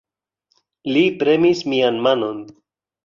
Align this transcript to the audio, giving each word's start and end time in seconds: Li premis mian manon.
Li 0.95 1.03
premis 1.19 1.61
mian 1.75 2.01
manon. 2.09 2.41